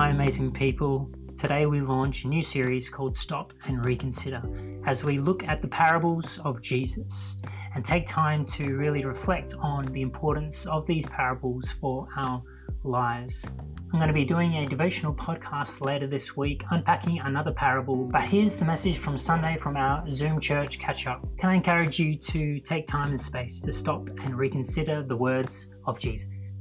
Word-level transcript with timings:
Hi, 0.00 0.08
amazing 0.08 0.52
people. 0.52 1.10
Today 1.36 1.66
we 1.66 1.82
launch 1.82 2.24
a 2.24 2.28
new 2.28 2.42
series 2.42 2.88
called 2.88 3.14
Stop 3.14 3.52
and 3.66 3.84
Reconsider 3.84 4.42
as 4.86 5.04
we 5.04 5.18
look 5.18 5.44
at 5.44 5.60
the 5.60 5.68
parables 5.68 6.38
of 6.38 6.62
Jesus 6.62 7.36
and 7.74 7.84
take 7.84 8.06
time 8.06 8.46
to 8.46 8.76
really 8.78 9.04
reflect 9.04 9.52
on 9.60 9.84
the 9.92 10.00
importance 10.00 10.64
of 10.64 10.86
these 10.86 11.06
parables 11.08 11.70
for 11.70 12.08
our 12.16 12.42
lives. 12.82 13.50
I'm 13.92 13.98
going 13.98 14.08
to 14.08 14.14
be 14.14 14.24
doing 14.24 14.54
a 14.54 14.66
devotional 14.66 15.14
podcast 15.14 15.82
later 15.82 16.06
this 16.06 16.34
week, 16.34 16.64
unpacking 16.70 17.20
another 17.20 17.52
parable. 17.52 18.06
But 18.06 18.22
here's 18.22 18.56
the 18.56 18.64
message 18.64 18.96
from 18.96 19.18
Sunday 19.18 19.58
from 19.58 19.76
our 19.76 20.10
Zoom 20.10 20.40
church 20.40 20.78
catch 20.78 21.06
up. 21.06 21.28
Can 21.36 21.50
I 21.50 21.56
encourage 21.56 21.98
you 21.98 22.16
to 22.16 22.58
take 22.60 22.86
time 22.86 23.10
and 23.10 23.20
space 23.20 23.60
to 23.60 23.70
stop 23.70 24.08
and 24.22 24.34
reconsider 24.34 25.02
the 25.02 25.16
words 25.18 25.68
of 25.86 25.98
Jesus? 25.98 26.54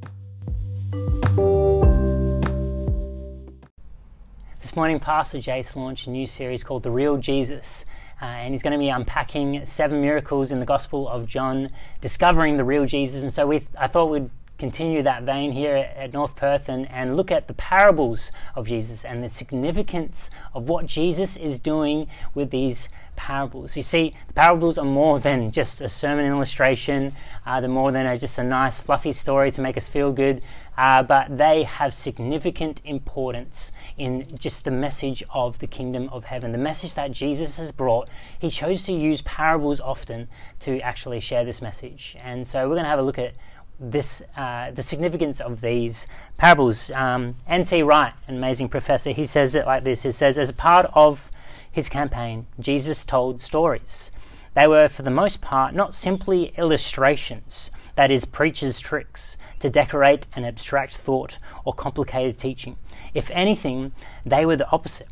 This 4.70 4.76
morning, 4.76 5.00
Pastor 5.00 5.40
Jace 5.40 5.76
launched 5.76 6.06
a 6.06 6.12
new 6.12 6.28
series 6.28 6.64
called 6.64 6.84
The 6.84 6.92
Real 6.92 7.18
Jesus. 7.18 7.86
Uh, 8.22 8.26
and 8.26 8.54
he's 8.54 8.62
going 8.62 8.74
to 8.74 8.78
be 8.78 8.90
unpacking 8.90 9.66
seven 9.66 10.00
miracles 10.00 10.52
in 10.52 10.60
the 10.60 10.66
Gospel 10.66 11.10
of 11.10 11.26
John, 11.26 11.72
discovering 12.02 12.58
the 12.58 12.64
real 12.64 12.86
Jesus. 12.86 13.24
And 13.24 13.34
so 13.34 13.48
we, 13.48 13.64
I 13.76 13.88
thought 13.88 14.12
we'd 14.12 14.30
continue 14.60 15.02
that 15.02 15.24
vein 15.24 15.54
here 15.54 15.90
at 15.96 16.14
North 16.14 16.36
Perth 16.36 16.70
and, 16.70 16.90
and 16.92 17.16
look 17.16 17.32
at 17.32 17.48
the 17.48 17.54
parables 17.54 18.32
of 18.56 18.68
Jesus 18.68 19.06
and 19.06 19.24
the 19.24 19.30
significance 19.30 20.30
of 20.54 20.68
what 20.68 20.86
Jesus 20.86 21.38
is 21.38 21.60
doing 21.60 22.08
with 22.36 22.52
these 22.52 22.90
parables. 23.16 23.76
You 23.76 23.84
see, 23.84 24.14
the 24.28 24.34
parables 24.34 24.78
are 24.78 24.86
more 24.86 25.20
than 25.28 25.52
just 25.52 25.82
a 25.82 25.90
sermon 25.90 26.26
illustration, 26.26 27.14
uh, 27.46 27.62
they're 27.62 27.70
more 27.70 27.92
than 27.92 28.06
a, 28.06 28.18
just 28.18 28.38
a 28.38 28.44
nice, 28.44 28.80
fluffy 28.80 29.14
story 29.14 29.50
to 29.52 29.62
make 29.62 29.78
us 29.78 29.88
feel 29.88 30.12
good, 30.12 30.42
uh, 30.78 31.04
but 31.04 31.38
they 31.38 31.64
have 31.64 31.94
significant 31.94 32.82
importance 32.86 33.72
in 33.98 34.26
just 34.38 34.64
the 34.64 34.72
message 34.72 35.24
of 35.34 35.60
the 35.60 35.68
kingdom 35.68 36.10
of 36.10 36.26
heaven. 36.26 36.52
The 36.52 36.58
message 36.58 36.96
that 36.96 37.12
Jesus 37.12 37.58
has 37.58 37.72
brought, 37.72 38.10
he 38.40 38.50
chose 38.50 38.84
to 38.86 38.94
use 38.94 39.22
parables 39.22 39.82
often 39.82 40.28
to 40.60 40.80
actually 40.80 41.20
share 41.20 41.44
this 41.44 41.62
message. 41.62 42.16
And 42.22 42.48
so 42.48 42.68
we're 42.68 42.76
going 42.76 42.84
to 42.84 42.90
have 42.90 43.00
a 43.00 43.04
look 43.04 43.20
at 43.20 43.34
this 43.80 44.22
uh, 44.36 44.72
the 44.72 44.84
significance 44.84 45.40
of 45.40 45.62
these 45.62 46.06
parables. 46.38 46.92
Um, 46.92 47.36
N.T. 47.48 47.82
Wright, 47.84 48.14
an 48.28 48.38
amazing 48.38 48.70
professor, 48.70 49.12
he 49.12 49.26
says 49.26 49.56
it 49.56 49.66
like 49.66 49.84
this. 49.84 50.04
He 50.04 50.12
says, 50.12 50.38
as 50.38 50.50
a 50.50 50.54
part 50.54 50.90
of 50.94 51.32
his 51.72 51.90
campaign, 51.90 52.48
Jesus 52.60 53.06
told 53.06 53.42
stories. 53.42 54.12
They 54.56 54.68
were, 54.68 54.90
for 54.90 55.04
the 55.04 55.12
most 55.12 55.42
part, 55.42 55.74
not 55.74 55.96
simply 55.96 56.54
illustrations, 56.58 57.72
that 57.96 58.12
is, 58.12 58.26
preachers' 58.26 58.80
tricks, 58.80 59.38
to 59.60 59.70
decorate 59.70 60.28
an 60.36 60.44
abstract 60.44 60.98
thought 60.98 61.38
or 61.64 61.74
complicated 61.74 62.38
teaching. 62.38 62.78
If 63.14 63.30
anything, 63.32 63.94
they 64.26 64.46
were 64.46 64.56
the 64.56 64.70
opposite. 64.72 65.08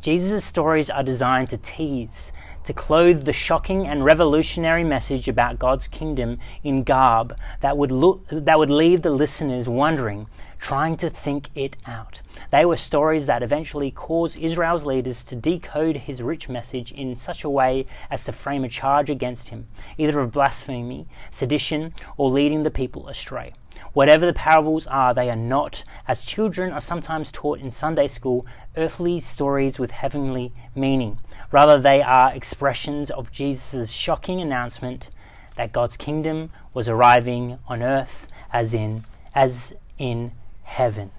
Jesus' 0.00 0.44
stories 0.44 0.90
are 0.90 1.02
designed 1.02 1.50
to 1.50 1.58
tease, 1.58 2.32
to 2.68 2.74
clothe 2.74 3.24
the 3.24 3.32
shocking 3.32 3.86
and 3.86 4.04
revolutionary 4.04 4.84
message 4.84 5.26
about 5.26 5.58
God's 5.58 5.88
kingdom 5.88 6.38
in 6.62 6.84
garb 6.84 7.34
that 7.62 7.78
would, 7.78 7.90
look, 7.90 8.26
that 8.30 8.58
would 8.58 8.70
leave 8.70 9.00
the 9.00 9.10
listeners 9.10 9.70
wondering, 9.70 10.26
trying 10.58 10.94
to 10.98 11.08
think 11.08 11.48
it 11.54 11.78
out. 11.86 12.20
They 12.50 12.66
were 12.66 12.76
stories 12.76 13.24
that 13.24 13.42
eventually 13.42 13.90
caused 13.90 14.36
Israel's 14.36 14.84
leaders 14.84 15.24
to 15.24 15.34
decode 15.34 15.96
his 15.96 16.20
rich 16.20 16.50
message 16.50 16.92
in 16.92 17.16
such 17.16 17.42
a 17.42 17.48
way 17.48 17.86
as 18.10 18.24
to 18.24 18.32
frame 18.32 18.64
a 18.64 18.68
charge 18.68 19.08
against 19.08 19.48
him, 19.48 19.66
either 19.96 20.20
of 20.20 20.32
blasphemy, 20.32 21.06
sedition, 21.30 21.94
or 22.18 22.28
leading 22.28 22.64
the 22.64 22.70
people 22.70 23.08
astray. 23.08 23.54
Whatever 23.94 24.26
the 24.26 24.32
parables 24.34 24.86
are, 24.88 25.14
they 25.14 25.30
are 25.30 25.36
not, 25.36 25.84
as 26.06 26.22
children 26.22 26.72
are 26.72 26.80
sometimes 26.80 27.32
taught 27.32 27.60
in 27.60 27.70
Sunday 27.70 28.08
school, 28.08 28.44
earthly 28.76 29.20
stories 29.20 29.78
with 29.78 29.92
heavenly 29.92 30.52
meaning. 30.74 31.18
Rather, 31.50 31.80
they 31.80 32.02
are 32.02 32.34
expressions 32.34 33.10
of 33.10 33.32
Jesus' 33.32 33.90
shocking 33.90 34.40
announcement 34.40 35.08
that 35.56 35.72
God's 35.72 35.96
kingdom 35.96 36.50
was 36.74 36.88
arriving 36.88 37.58
on 37.66 37.82
earth 37.82 38.26
as 38.52 38.74
in 38.74 39.02
as 39.34 39.74
in 39.98 40.32
heaven. 40.62 41.10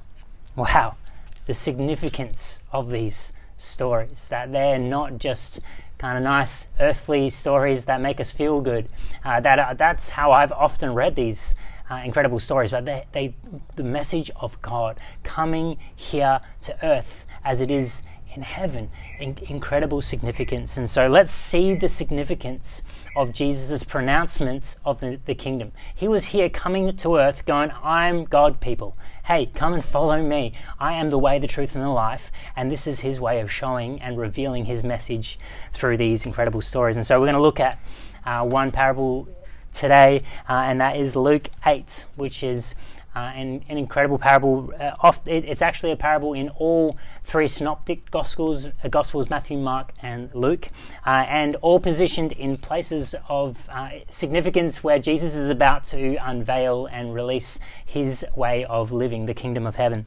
Wow, 0.55 0.97
the 1.45 1.53
significance 1.53 2.61
of 2.71 2.91
these 2.91 3.33
stories 3.57 4.27
that 4.29 4.51
they're 4.51 4.79
not 4.79 5.17
just 5.17 5.59
kind 5.97 6.17
of 6.17 6.23
nice 6.23 6.67
earthly 6.79 7.29
stories 7.29 7.85
that 7.85 7.99
make 7.99 8.19
us 8.19 8.31
feel 8.31 8.61
good. 8.61 8.87
Uh, 9.23 9.39
that 9.41 9.59
uh, 9.59 9.73
that's 9.73 10.09
how 10.09 10.31
I've 10.31 10.51
often 10.51 10.93
read 10.93 11.15
these 11.15 11.53
uh, 11.91 12.01
incredible 12.05 12.39
stories, 12.39 12.71
but 12.71 12.85
they, 12.85 13.05
they, 13.11 13.35
the 13.75 13.83
message 13.83 14.31
of 14.35 14.61
God 14.61 14.97
coming 15.23 15.77
here 15.95 16.39
to 16.61 16.85
earth 16.85 17.25
as 17.43 17.61
it 17.61 17.71
is 17.71 18.03
in 18.35 18.41
heaven, 18.41 18.89
in, 19.19 19.37
incredible 19.47 20.01
significance. 20.01 20.77
And 20.77 20.89
so 20.89 21.07
let's 21.07 21.31
see 21.31 21.73
the 21.73 21.89
significance 21.89 22.81
of 23.15 23.33
Jesus' 23.33 23.83
pronouncement 23.83 24.75
of 24.85 24.99
the, 24.99 25.19
the 25.25 25.35
kingdom. 25.35 25.71
He 25.93 26.07
was 26.07 26.25
here 26.25 26.49
coming 26.49 26.95
to 26.95 27.17
earth 27.17 27.45
going, 27.45 27.71
I'm 27.83 28.25
God, 28.25 28.59
people. 28.59 28.97
Hey, 29.25 29.47
come 29.47 29.73
and 29.73 29.83
follow 29.83 30.23
me. 30.23 30.53
I 30.79 30.93
am 30.93 31.09
the 31.09 31.19
way, 31.19 31.39
the 31.39 31.47
truth, 31.47 31.75
and 31.75 31.83
the 31.83 31.89
life. 31.89 32.31
And 32.55 32.71
this 32.71 32.87
is 32.87 33.01
his 33.01 33.19
way 33.19 33.39
of 33.39 33.51
showing 33.51 34.01
and 34.01 34.17
revealing 34.17 34.65
his 34.65 34.83
message 34.83 35.39
through 35.71 35.97
these 35.97 36.25
incredible 36.25 36.61
stories. 36.61 36.95
And 36.95 37.05
so 37.05 37.19
we're 37.19 37.27
going 37.27 37.35
to 37.35 37.41
look 37.41 37.59
at 37.59 37.79
uh, 38.25 38.45
one 38.45 38.71
parable 38.71 39.27
today, 39.73 40.23
uh, 40.47 40.65
and 40.67 40.81
that 40.81 40.97
is 40.97 41.15
Luke 41.15 41.49
8, 41.65 42.05
which 42.15 42.43
is 42.43 42.75
uh, 43.15 43.31
an, 43.35 43.63
an, 43.69 43.77
incredible 43.77 44.17
parable. 44.17 44.71
Uh, 44.79 44.91
off, 44.99 45.27
it, 45.27 45.43
it's 45.45 45.61
actually 45.61 45.91
a 45.91 45.95
parable 45.95 46.33
in 46.33 46.49
all 46.49 46.97
three 47.23 47.47
synoptic 47.47 48.11
gospels, 48.11 48.67
uh, 48.67 48.87
gospels 48.89 49.29
Matthew, 49.29 49.57
Mark, 49.57 49.93
and 50.01 50.33
Luke, 50.35 50.69
uh, 51.05 51.25
and 51.27 51.55
all 51.57 51.79
positioned 51.79 52.31
in 52.33 52.55
places 52.57 53.15
of 53.27 53.67
uh, 53.69 53.89
significance 54.09 54.83
where 54.83 54.99
Jesus 54.99 55.35
is 55.35 55.49
about 55.49 55.83
to 55.85 56.17
unveil 56.17 56.85
and 56.85 57.13
release 57.13 57.59
his 57.83 58.25
way 58.35 58.63
of 58.65 58.91
living 58.91 59.25
the 59.25 59.33
kingdom 59.33 59.65
of 59.65 59.75
heaven. 59.77 60.05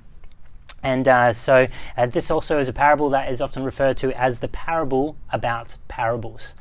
And 0.84 1.06
uh, 1.06 1.32
so, 1.32 1.68
this 2.08 2.30
also 2.30 2.58
is 2.58 2.66
a 2.66 2.72
parable 2.72 3.10
that 3.10 3.30
is 3.30 3.40
often 3.40 3.62
referred 3.62 3.96
to 3.98 4.12
as 4.20 4.40
the 4.40 4.48
parable 4.48 5.16
about 5.30 5.76
parables. 5.86 6.54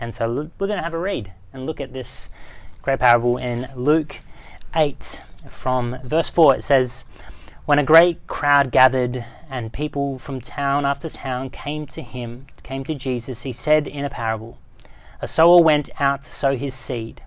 And 0.00 0.14
so, 0.14 0.50
we're 0.58 0.66
going 0.66 0.78
to 0.78 0.82
have 0.82 0.94
a 0.94 0.98
read 0.98 1.32
and 1.52 1.64
look 1.64 1.80
at 1.80 1.92
this 1.92 2.28
great 2.82 2.98
parable 2.98 3.36
in 3.36 3.68
Luke 3.76 4.18
8 4.74 5.20
from 5.50 5.98
verse 6.04 6.28
4. 6.28 6.56
It 6.56 6.64
says, 6.64 7.04
When 7.64 7.78
a 7.78 7.84
great 7.84 8.26
crowd 8.26 8.72
gathered 8.72 9.24
and 9.50 9.72
people 9.72 10.18
from 10.18 10.40
town 10.40 10.84
after 10.84 11.08
town 11.08 11.50
came 11.50 11.86
to 11.86 12.02
him, 12.02 12.46
came 12.62 12.84
to 12.84 12.94
Jesus, 12.94 13.42
he 13.42 13.52
said 13.52 13.86
in 13.86 14.04
a 14.04 14.10
parable, 14.10 14.58
A 15.20 15.28
sower 15.28 15.62
went 15.62 15.90
out 15.98 16.24
to 16.24 16.30
sow 16.30 16.56
his 16.56 16.74
seed. 16.74 17.22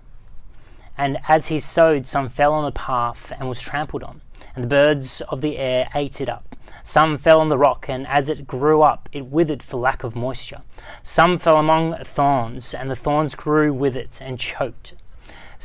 And 0.96 1.18
as 1.28 1.46
he 1.46 1.58
sowed, 1.58 2.06
some 2.06 2.28
fell 2.28 2.52
on 2.52 2.64
the 2.64 2.72
path 2.72 3.32
and 3.38 3.48
was 3.48 3.60
trampled 3.60 4.02
on, 4.02 4.20
and 4.54 4.62
the 4.62 4.68
birds 4.68 5.20
of 5.22 5.40
the 5.40 5.58
air 5.58 5.88
ate 5.94 6.20
it 6.20 6.28
up. 6.28 6.54
Some 6.84 7.16
fell 7.16 7.40
on 7.40 7.48
the 7.48 7.58
rock, 7.58 7.88
and 7.88 8.06
as 8.06 8.28
it 8.28 8.46
grew 8.46 8.82
up, 8.82 9.08
it 9.12 9.26
withered 9.26 9.62
for 9.62 9.78
lack 9.78 10.04
of 10.04 10.14
moisture. 10.16 10.62
Some 11.02 11.38
fell 11.38 11.56
among 11.56 11.96
thorns, 12.04 12.74
and 12.74 12.90
the 12.90 12.96
thorns 12.96 13.34
grew 13.34 13.72
with 13.72 13.96
it 13.96 14.20
and 14.20 14.38
choked. 14.38 14.94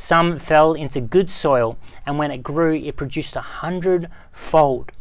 Some 0.00 0.38
fell 0.38 0.74
into 0.74 1.00
good 1.00 1.28
soil, 1.28 1.76
and 2.06 2.18
when 2.18 2.30
it 2.30 2.40
grew, 2.44 2.72
it 2.72 2.96
produced 2.96 3.34
a 3.34 3.40
hundredfold. 3.40 4.92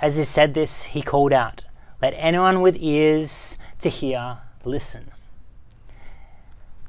As 0.00 0.16
he 0.16 0.24
said 0.24 0.54
this, 0.54 0.84
he 0.84 1.02
called 1.02 1.34
out, 1.34 1.62
Let 2.00 2.14
anyone 2.16 2.62
with 2.62 2.74
ears 2.80 3.58
to 3.80 3.90
hear 3.90 4.38
listen. 4.64 5.10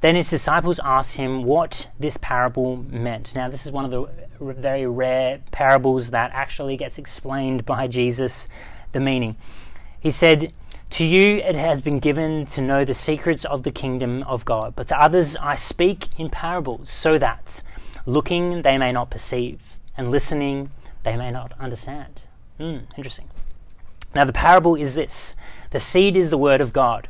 Then 0.00 0.16
his 0.16 0.30
disciples 0.30 0.80
asked 0.82 1.18
him 1.18 1.42
what 1.42 1.88
this 2.00 2.16
parable 2.16 2.78
meant. 2.78 3.34
Now, 3.34 3.50
this 3.50 3.66
is 3.66 3.70
one 3.70 3.84
of 3.84 3.90
the 3.90 4.08
very 4.40 4.86
rare 4.86 5.42
parables 5.50 6.12
that 6.12 6.30
actually 6.32 6.78
gets 6.78 6.96
explained 6.96 7.66
by 7.66 7.86
Jesus, 7.86 8.48
the 8.92 9.00
meaning. 9.00 9.36
He 10.00 10.10
said, 10.10 10.54
To 10.90 11.04
you 11.04 11.38
it 11.38 11.56
has 11.56 11.80
been 11.80 11.98
given 11.98 12.46
to 12.46 12.60
know 12.60 12.84
the 12.84 12.94
secrets 12.94 13.44
of 13.44 13.64
the 13.64 13.70
kingdom 13.70 14.22
of 14.22 14.44
God, 14.44 14.74
but 14.76 14.88
to 14.88 15.00
others 15.00 15.36
I 15.36 15.56
speak 15.56 16.08
in 16.18 16.30
parables, 16.30 16.90
so 16.90 17.18
that 17.18 17.62
looking 18.06 18.62
they 18.62 18.78
may 18.78 18.92
not 18.92 19.10
perceive, 19.10 19.78
and 19.96 20.10
listening 20.10 20.70
they 21.04 21.16
may 21.16 21.30
not 21.30 21.52
understand. 21.58 22.22
Mm, 22.58 22.84
interesting. 22.96 23.28
Now, 24.14 24.24
the 24.24 24.32
parable 24.32 24.76
is 24.76 24.94
this 24.94 25.34
the 25.70 25.80
seed 25.80 26.16
is 26.16 26.30
the 26.30 26.38
word 26.38 26.60
of 26.60 26.72
God. 26.72 27.08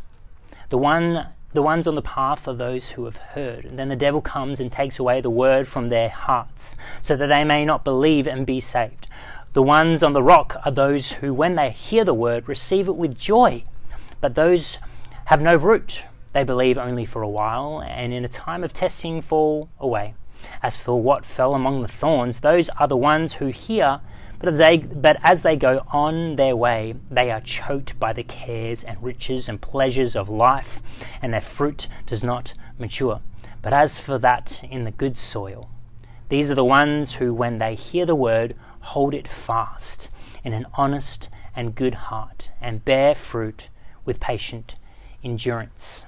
The 0.70 0.78
one 0.78 1.28
the 1.52 1.62
ones 1.62 1.86
on 1.86 1.94
the 1.94 2.02
path 2.02 2.46
are 2.46 2.54
those 2.54 2.90
who 2.90 3.06
have 3.06 3.16
heard. 3.16 3.64
And 3.64 3.78
then 3.78 3.88
the 3.88 3.96
devil 3.96 4.20
comes 4.20 4.60
and 4.60 4.70
takes 4.70 4.98
away 4.98 5.22
the 5.22 5.30
word 5.30 5.66
from 5.66 5.88
their 5.88 6.10
hearts, 6.10 6.76
so 7.00 7.16
that 7.16 7.28
they 7.28 7.44
may 7.44 7.64
not 7.64 7.82
believe 7.82 8.26
and 8.26 8.44
be 8.44 8.60
saved. 8.60 9.06
The 9.56 9.62
ones 9.62 10.02
on 10.02 10.12
the 10.12 10.22
rock 10.22 10.60
are 10.66 10.70
those 10.70 11.12
who, 11.12 11.32
when 11.32 11.54
they 11.54 11.70
hear 11.70 12.04
the 12.04 12.12
word, 12.12 12.46
receive 12.46 12.88
it 12.88 12.96
with 12.96 13.18
joy. 13.18 13.64
But 14.20 14.34
those 14.34 14.76
have 15.24 15.40
no 15.40 15.56
root. 15.56 16.02
They 16.34 16.44
believe 16.44 16.76
only 16.76 17.06
for 17.06 17.22
a 17.22 17.28
while, 17.30 17.82
and 17.82 18.12
in 18.12 18.22
a 18.22 18.28
time 18.28 18.62
of 18.62 18.74
testing 18.74 19.22
fall 19.22 19.70
away. 19.80 20.14
As 20.62 20.78
for 20.78 21.00
what 21.00 21.24
fell 21.24 21.54
among 21.54 21.80
the 21.80 21.88
thorns, 21.88 22.40
those 22.40 22.68
are 22.78 22.86
the 22.86 22.98
ones 22.98 23.32
who 23.32 23.46
hear, 23.46 24.00
but 24.38 24.50
as 24.50 24.58
they, 24.58 24.76
but 24.76 25.16
as 25.24 25.40
they 25.40 25.56
go 25.56 25.86
on 25.90 26.36
their 26.36 26.54
way, 26.54 26.94
they 27.10 27.30
are 27.30 27.40
choked 27.40 27.98
by 27.98 28.12
the 28.12 28.24
cares 28.24 28.84
and 28.84 29.02
riches 29.02 29.48
and 29.48 29.62
pleasures 29.62 30.14
of 30.14 30.28
life, 30.28 30.82
and 31.22 31.32
their 31.32 31.40
fruit 31.40 31.88
does 32.04 32.22
not 32.22 32.52
mature. 32.78 33.22
But 33.62 33.72
as 33.72 33.98
for 33.98 34.18
that 34.18 34.62
in 34.70 34.84
the 34.84 34.90
good 34.90 35.16
soil, 35.16 35.70
these 36.28 36.50
are 36.50 36.56
the 36.56 36.64
ones 36.64 37.14
who, 37.14 37.32
when 37.32 37.58
they 37.58 37.74
hear 37.74 38.04
the 38.04 38.14
word, 38.14 38.54
hold 38.86 39.14
it 39.14 39.28
fast 39.28 40.08
in 40.44 40.52
an 40.52 40.66
honest 40.74 41.28
and 41.54 41.74
good 41.74 41.94
heart, 41.94 42.50
and 42.60 42.84
bear 42.84 43.14
fruit 43.14 43.68
with 44.04 44.20
patient 44.20 44.74
endurance. 45.24 46.04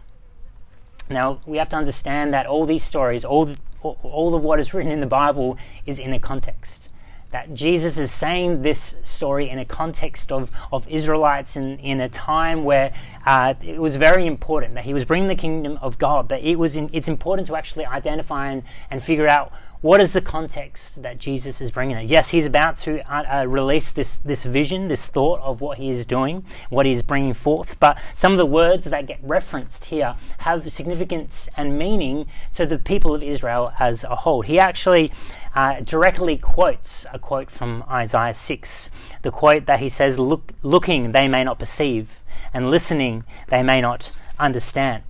Now, 1.11 1.41
we 1.47 1.57
have 1.57 1.71
to 1.71 1.77
understand 1.77 2.35
that 2.35 2.47
all 2.47 2.67
these 2.67 2.85
stories, 2.85 3.25
all, 3.25 3.57
all 3.83 4.35
of 4.35 4.43
what 4.43 4.61
is 4.61 4.75
written 4.75 4.93
in 4.93 5.01
the 5.01 5.07
Bible, 5.07 5.57
is 5.87 5.99
in 5.99 6.13
a 6.13 6.19
context. 6.19 6.91
That 7.31 7.53
Jesus 7.55 7.99
is 7.99 8.11
saying 8.11 8.63
this 8.63 8.97
story 9.03 9.51
in 9.51 9.59
a 9.59 9.65
context 9.65 10.33
of, 10.33 10.51
of 10.73 10.87
Israelites 10.89 11.57
in, 11.57 11.79
in 11.79 12.01
a 12.01 12.09
time 12.09 12.65
where 12.65 12.93
uh, 13.27 13.55
it 13.63 13.79
was 13.79 13.97
very 13.97 14.27
important 14.27 14.75
that 14.75 14.85
he 14.85 14.95
was 14.95 15.05
bringing 15.05 15.29
the 15.29 15.35
kingdom 15.35 15.79
of 15.83 15.99
God, 15.99 16.29
but 16.29 16.43
it 16.43 16.57
was 16.57 16.77
in, 16.77 16.89
it's 16.93 17.09
important 17.09 17.47
to 17.49 17.57
actually 17.57 17.85
identify 17.85 18.51
and, 18.51 18.63
and 18.91 19.03
figure 19.03 19.29
out 19.29 19.53
what 19.81 20.01
is 20.01 20.13
the 20.13 20.21
context 20.21 21.03
that 21.03 21.19
Jesus 21.19 21.61
is 21.61 21.71
bringing 21.71 21.97
it? 21.97 22.07
Yes, 22.07 22.31
he's 22.31 22.47
about 22.47 22.77
to 22.79 23.01
uh, 23.13 23.43
uh, 23.43 23.45
release 23.47 23.93
this, 23.93 24.17
this 24.17 24.43
vision, 24.43 24.89
this 24.89 25.07
thought 25.07 25.41
of 25.41 25.61
what 25.61 25.79
he 25.79 25.91
is 25.91 26.05
doing, 26.05 26.45
what 26.69 26.85
he 26.85 26.93
is 26.93 27.03
bringing 27.03 27.33
forth. 27.33 27.79
But 27.79 27.97
some 28.13 28.33
of 28.33 28.39
the 28.39 28.47
words 28.47 28.87
that 28.87 29.07
get 29.07 29.21
referenced 29.23 29.87
here 29.87 30.15
have 30.39 30.71
significance 30.73 31.49
and 31.57 31.79
meaning 31.79 32.27
to 32.55 32.67
the 32.67 32.79
people 32.79 33.15
of 33.15 33.23
Israel 33.23 33.73
as 33.79 34.03
a 34.03 34.17
whole. 34.17 34.43
He 34.43 34.59
actually 34.59 35.13
uh, 35.55 35.81
directly 35.81 36.37
quotes 36.37 37.07
a 37.13 37.19
quote 37.21 37.51
from 37.51 37.85
Isaiah 37.89 38.35
6. 38.35 38.89
The 39.23 39.31
quote 39.31 39.67
that 39.67 39.79
he 39.79 39.89
says, 39.89 40.19
Look, 40.19 40.53
Looking, 40.65 41.13
they 41.13 41.29
may 41.29 41.45
not 41.45 41.61
perceive, 41.61 42.21
and 42.53 42.69
listening, 42.69 43.23
they 43.49 43.63
may 43.63 43.81
not 43.81 44.11
understand. 44.41 45.05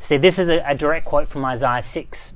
See, 0.00 0.16
this 0.16 0.38
is 0.38 0.48
a, 0.48 0.58
a 0.68 0.74
direct 0.74 1.06
quote 1.06 1.28
from 1.28 1.44
Isaiah 1.44 1.82
6. 1.82 2.32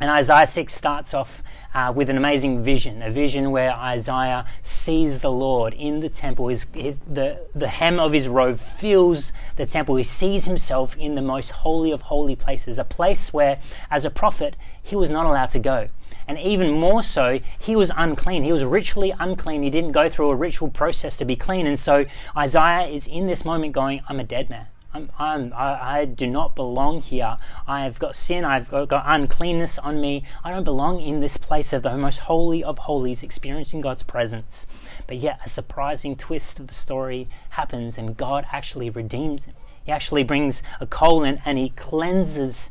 And 0.00 0.10
Isaiah 0.10 0.46
6 0.46 0.72
starts 0.72 1.12
off 1.12 1.42
uh, 1.74 1.92
with 1.94 2.08
an 2.08 2.16
amazing 2.16 2.62
vision, 2.62 3.02
a 3.02 3.10
vision 3.10 3.50
where 3.50 3.72
Isaiah 3.72 4.44
sees 4.62 5.20
the 5.20 5.30
Lord 5.30 5.74
in 5.74 6.00
the 6.00 6.08
temple. 6.08 6.48
His, 6.48 6.66
his, 6.72 6.98
the, 6.98 7.40
the 7.54 7.68
hem 7.68 7.98
of 7.98 8.12
his 8.12 8.28
robe 8.28 8.58
fills 8.58 9.32
the 9.56 9.66
temple. 9.66 9.96
He 9.96 10.04
sees 10.04 10.44
himself 10.44 10.96
in 10.96 11.16
the 11.16 11.22
most 11.22 11.50
holy 11.50 11.90
of 11.90 12.02
holy 12.02 12.36
places, 12.36 12.78
a 12.78 12.84
place 12.84 13.32
where, 13.32 13.58
as 13.90 14.04
a 14.04 14.10
prophet, 14.10 14.54
he 14.80 14.94
was 14.94 15.10
not 15.10 15.26
allowed 15.26 15.50
to 15.50 15.58
go. 15.58 15.88
And 16.28 16.38
even 16.38 16.70
more 16.72 17.02
so, 17.02 17.40
he 17.58 17.74
was 17.74 17.90
unclean. 17.96 18.44
He 18.44 18.52
was 18.52 18.64
ritually 18.64 19.14
unclean. 19.18 19.62
He 19.62 19.70
didn't 19.70 19.92
go 19.92 20.08
through 20.08 20.30
a 20.30 20.36
ritual 20.36 20.68
process 20.70 21.16
to 21.16 21.24
be 21.24 21.36
clean. 21.36 21.66
And 21.66 21.78
so 21.78 22.04
Isaiah 22.36 22.86
is 22.86 23.06
in 23.06 23.26
this 23.26 23.44
moment 23.44 23.72
going, 23.72 24.02
I'm 24.08 24.20
a 24.20 24.24
dead 24.24 24.48
man. 24.48 24.66
I'm, 24.98 25.12
I'm, 25.16 25.52
I, 25.52 26.00
I 26.00 26.04
do 26.06 26.26
not 26.26 26.56
belong 26.56 27.02
here. 27.02 27.36
I 27.68 27.84
have 27.84 28.00
got 28.00 28.16
sin. 28.16 28.44
I've 28.44 28.68
got, 28.68 28.88
got 28.88 29.04
uncleanness 29.06 29.78
on 29.78 30.00
me. 30.00 30.24
I 30.42 30.50
don't 30.50 30.64
belong 30.64 31.00
in 31.00 31.20
this 31.20 31.36
place 31.36 31.72
of 31.72 31.84
the 31.84 31.96
most 31.96 32.20
holy 32.20 32.64
of 32.64 32.78
holies, 32.78 33.22
experiencing 33.22 33.80
God's 33.80 34.02
presence. 34.02 34.66
But 35.06 35.18
yet, 35.18 35.38
a 35.44 35.48
surprising 35.48 36.16
twist 36.16 36.58
of 36.58 36.66
the 36.66 36.74
story 36.74 37.28
happens, 37.50 37.96
and 37.96 38.16
God 38.16 38.46
actually 38.50 38.90
redeems 38.90 39.44
him. 39.44 39.54
He 39.84 39.92
actually 39.92 40.24
brings 40.24 40.64
a 40.80 40.86
coal 40.86 41.22
in 41.22 41.40
and 41.44 41.58
he 41.58 41.70
cleanses 41.70 42.70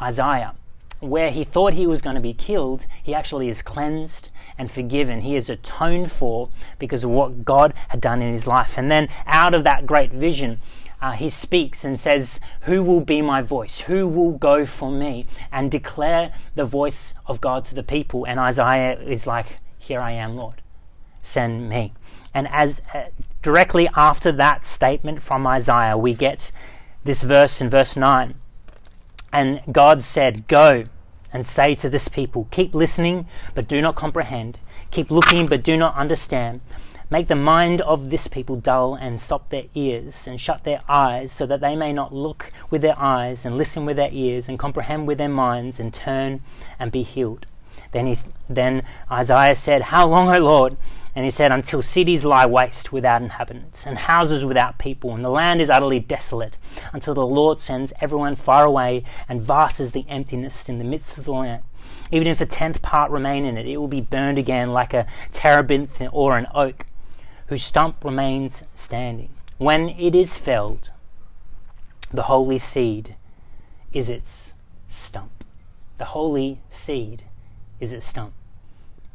Isaiah. 0.00 0.54
Where 1.00 1.30
he 1.30 1.44
thought 1.44 1.74
he 1.74 1.86
was 1.86 2.00
going 2.00 2.14
to 2.14 2.22
be 2.22 2.32
killed, 2.32 2.86
he 3.02 3.12
actually 3.12 3.50
is 3.50 3.60
cleansed 3.60 4.30
and 4.56 4.70
forgiven. 4.70 5.20
He 5.20 5.36
is 5.36 5.50
atoned 5.50 6.10
for 6.10 6.48
because 6.78 7.04
of 7.04 7.10
what 7.10 7.44
God 7.44 7.74
had 7.88 8.00
done 8.00 8.22
in 8.22 8.32
his 8.32 8.46
life. 8.46 8.74
And 8.78 8.90
then, 8.90 9.08
out 9.26 9.52
of 9.52 9.64
that 9.64 9.84
great 9.86 10.12
vision, 10.12 10.58
uh, 11.00 11.12
he 11.12 11.28
speaks 11.28 11.84
and 11.84 11.98
says, 11.98 12.40
Who 12.62 12.82
will 12.82 13.00
be 13.00 13.20
my 13.20 13.42
voice? 13.42 13.80
Who 13.80 14.08
will 14.08 14.32
go 14.32 14.64
for 14.64 14.90
me? 14.90 15.26
And 15.52 15.70
declare 15.70 16.32
the 16.54 16.64
voice 16.64 17.14
of 17.26 17.40
God 17.40 17.64
to 17.66 17.74
the 17.74 17.82
people. 17.82 18.24
And 18.26 18.40
Isaiah 18.40 18.98
is 19.00 19.26
like, 19.26 19.58
Here 19.78 20.00
I 20.00 20.12
am, 20.12 20.36
Lord. 20.36 20.62
Send 21.22 21.68
me. 21.68 21.92
And 22.32 22.48
as 22.48 22.80
uh, 22.94 23.04
directly 23.42 23.88
after 23.94 24.32
that 24.32 24.66
statement 24.66 25.22
from 25.22 25.46
Isaiah, 25.46 25.96
we 25.96 26.14
get 26.14 26.50
this 27.04 27.22
verse 27.22 27.60
in 27.60 27.70
verse 27.70 27.96
9. 27.96 28.34
And 29.32 29.60
God 29.70 30.02
said, 30.02 30.48
Go 30.48 30.84
and 31.32 31.46
say 31.46 31.74
to 31.76 31.90
this 31.90 32.08
people, 32.08 32.48
Keep 32.50 32.74
listening, 32.74 33.26
but 33.54 33.68
do 33.68 33.80
not 33.82 33.96
comprehend. 33.96 34.58
Keep 34.90 35.10
looking, 35.10 35.46
but 35.46 35.62
do 35.62 35.76
not 35.76 35.94
understand. 35.96 36.60
Make 37.08 37.28
the 37.28 37.36
mind 37.36 37.82
of 37.82 38.10
this 38.10 38.26
people 38.26 38.56
dull 38.56 38.96
and 38.96 39.20
stop 39.20 39.50
their 39.50 39.66
ears 39.76 40.26
and 40.26 40.40
shut 40.40 40.64
their 40.64 40.80
eyes 40.88 41.32
so 41.32 41.46
that 41.46 41.60
they 41.60 41.76
may 41.76 41.92
not 41.92 42.12
look 42.12 42.50
with 42.68 42.82
their 42.82 42.98
eyes 42.98 43.46
and 43.46 43.56
listen 43.56 43.86
with 43.86 43.96
their 43.96 44.10
ears 44.10 44.48
and 44.48 44.58
comprehend 44.58 45.06
with 45.06 45.18
their 45.18 45.28
minds 45.28 45.78
and 45.78 45.94
turn 45.94 46.40
and 46.80 46.90
be 46.90 47.04
healed. 47.04 47.46
Then, 47.92 48.08
he, 48.08 48.16
then 48.48 48.82
Isaiah 49.08 49.54
said, 49.54 49.82
How 49.82 50.08
long, 50.08 50.34
O 50.34 50.40
Lord? 50.40 50.76
And 51.14 51.24
he 51.24 51.30
said, 51.30 51.52
Until 51.52 51.80
cities 51.80 52.24
lie 52.24 52.44
waste 52.44 52.92
without 52.92 53.22
inhabitants, 53.22 53.86
and 53.86 53.98
houses 53.98 54.44
without 54.44 54.80
people, 54.80 55.14
and 55.14 55.24
the 55.24 55.30
land 55.30 55.62
is 55.62 55.70
utterly 55.70 56.00
desolate, 56.00 56.56
until 56.92 57.14
the 57.14 57.24
Lord 57.24 57.60
sends 57.60 57.92
everyone 58.00 58.34
far 58.34 58.66
away, 58.66 59.04
and 59.28 59.40
vast 59.40 59.78
is 59.78 59.92
the 59.92 60.04
emptiness 60.08 60.68
in 60.68 60.78
the 60.78 60.84
midst 60.84 61.16
of 61.18 61.24
the 61.24 61.32
land. 61.32 61.62
Even 62.10 62.26
if 62.26 62.40
a 62.40 62.46
tenth 62.46 62.82
part 62.82 63.12
remain 63.12 63.44
in 63.44 63.56
it, 63.56 63.66
it 63.66 63.76
will 63.76 63.86
be 63.86 64.00
burned 64.00 64.38
again 64.38 64.72
like 64.72 64.92
a 64.92 65.06
terebinth 65.32 66.02
or 66.10 66.36
an 66.36 66.48
oak 66.52 66.84
whose 67.46 67.64
stump 67.64 68.04
remains 68.04 68.64
standing. 68.74 69.30
When 69.58 69.88
it 69.90 70.14
is 70.14 70.36
felled, 70.36 70.90
the 72.12 72.24
holy 72.24 72.58
seed 72.58 73.16
is 73.92 74.10
its 74.10 74.54
stump. 74.88 75.44
The 75.98 76.06
holy 76.06 76.60
seed 76.68 77.22
is 77.80 77.92
its 77.92 78.06
stump. 78.06 78.32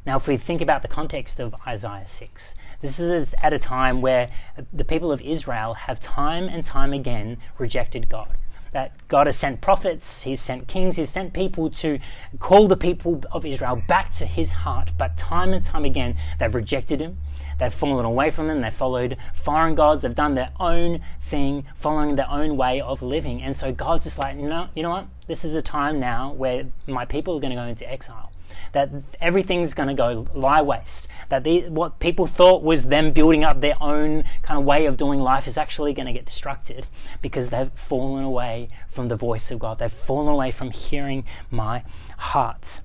Now, 0.06 0.18
if 0.18 0.28
we 0.28 0.36
think 0.38 0.62
about 0.62 0.81
the 0.81 0.88
context 0.88 1.39
of 1.39 1.56
Isaiah 1.68 2.07
6, 2.07 2.56
this 2.81 3.00
is 3.00 3.36
at 3.44 3.54
a 3.54 3.60
time 3.60 4.01
where 4.01 4.30
the 4.74 4.83
people 4.83 5.12
of 5.12 5.22
Israel 5.22 5.75
have 5.75 6.00
time 6.00 6.48
and 6.50 6.63
time 6.63 6.92
again 6.92 7.38
rejected 7.60 8.10
God 8.10 8.36
that 8.71 8.95
God 9.07 9.27
has 9.27 9.38
sent 9.38 9.62
prophets, 9.62 10.23
He's 10.23 10.41
sent 10.41 10.68
kings, 10.68 10.95
He's 10.95 11.09
sent 11.09 11.33
people 11.33 11.69
to 11.69 12.00
call 12.39 12.68
the 12.68 12.77
people 12.77 13.21
of 13.31 13.45
Israel 13.45 13.81
back 13.88 14.12
to 14.13 14.25
His 14.25 14.51
heart. 14.51 14.91
But 14.97 15.18
time 15.18 15.53
and 15.53 15.63
time 15.63 15.85
again, 15.85 16.16
they've 16.40 16.54
rejected 16.54 17.01
Him. 17.01 17.18
They've 17.59 17.73
fallen 17.73 18.06
away 18.06 18.31
from 18.31 18.49
Him. 18.49 18.61
They've 18.61 18.73
followed 18.73 19.18
foreign 19.33 19.75
gods. 19.75 20.01
They've 20.01 20.16
done 20.16 20.35
their 20.35 20.51
own 20.59 21.01
thing, 21.19 21.66
following 21.75 22.16
their 22.16 22.30
own 22.30 22.57
way 22.57 22.81
of 22.81 23.01
living. 23.01 23.42
And 23.42 23.56
so 23.56 23.71
God's 23.71 24.06
just 24.06 24.18
like, 24.18 24.35
no, 24.37 24.69
you 24.73 24.83
know 24.83 24.90
what? 24.90 25.07
This 25.28 25.45
is 25.45 25.54
a 25.54 25.61
time 25.61 25.99
now 25.99 26.33
where 26.33 26.68
my 26.87 27.06
people 27.06 27.37
are 27.37 27.40
going 27.40 27.51
to 27.51 27.57
go 27.57 27.63
into 27.63 27.90
exile 27.92 28.31
that 28.73 28.89
everything's 29.19 29.73
going 29.73 29.87
to 29.87 29.93
go 29.93 30.27
lie 30.33 30.61
waste. 30.61 31.07
That 31.29 31.43
the, 31.43 31.69
what 31.69 31.99
people 31.99 32.27
thought 32.27 32.63
was 32.63 32.85
them 32.85 33.11
building 33.11 33.43
up 33.43 33.61
their 33.61 33.81
own 33.81 34.23
kind 34.41 34.59
of 34.59 34.65
way 34.65 34.85
of 34.85 34.97
doing 34.97 35.19
life 35.19 35.47
is 35.47 35.57
actually 35.57 35.93
going 35.93 36.07
to 36.07 36.13
get 36.13 36.25
destructed 36.25 36.85
because 37.21 37.49
they've 37.49 37.71
fallen 37.73 38.23
away 38.23 38.69
from 38.87 39.07
the 39.07 39.15
voice 39.15 39.51
of 39.51 39.59
God. 39.59 39.79
They've 39.79 39.91
fallen 39.91 40.27
away 40.27 40.51
from 40.51 40.71
hearing 40.71 41.25
my 41.49 41.83
heart. 42.17 42.81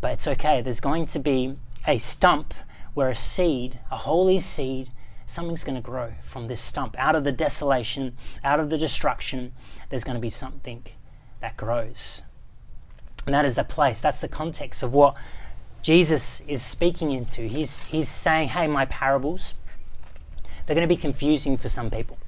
But 0.00 0.12
it's 0.12 0.26
okay. 0.26 0.60
There's 0.62 0.80
going 0.80 1.06
to 1.06 1.18
be 1.18 1.56
a 1.86 1.98
stump 1.98 2.54
where 2.94 3.10
a 3.10 3.16
seed, 3.16 3.80
a 3.90 3.96
holy 3.96 4.40
seed, 4.40 4.90
something's 5.26 5.64
going 5.64 5.76
to 5.76 5.82
grow 5.82 6.14
from 6.22 6.48
this 6.48 6.60
stump. 6.60 6.96
Out 6.98 7.14
of 7.14 7.24
the 7.24 7.32
desolation, 7.32 8.16
out 8.42 8.60
of 8.60 8.70
the 8.70 8.78
destruction, 8.78 9.52
there's 9.88 10.04
going 10.04 10.16
to 10.16 10.20
be 10.20 10.30
something 10.30 10.84
that 11.40 11.56
grows. 11.56 12.22
And 13.26 13.34
that 13.34 13.44
is 13.44 13.56
the 13.56 13.64
place, 13.64 14.00
that's 14.00 14.20
the 14.20 14.28
context 14.28 14.82
of 14.82 14.92
what 14.92 15.14
Jesus 15.82 16.40
is 16.48 16.62
speaking 16.62 17.12
into. 17.12 17.42
He's, 17.42 17.82
he's 17.82 18.08
saying, 18.08 18.48
hey, 18.48 18.66
my 18.66 18.84
parables, 18.86 19.54
they're 20.66 20.74
going 20.74 20.88
to 20.88 20.94
be 20.94 21.00
confusing 21.00 21.56
for 21.56 21.68
some 21.68 21.90
people. 21.90 22.18